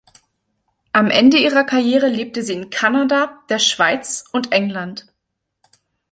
[0.93, 5.05] Am Ende ihrer Karriere lebte sie in Kanada, der Schweiz und England.